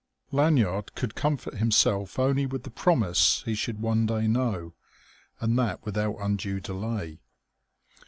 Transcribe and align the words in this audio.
Lanyard 0.31 0.95
could 0.95 1.13
comfort 1.13 1.57
himself 1.59 2.17
only 2.17 2.47
with 2.47 2.63
the 2.63 2.71
promise 2.71 3.43
he 3.45 3.53
should 3.53 3.79
one 3.79 4.07
day 4.07 4.27
know, 4.27 4.73
and 5.39 5.59
that 5.59 5.85
without 5.85 6.15
undue 6.19 6.59
delay. 6.59 7.21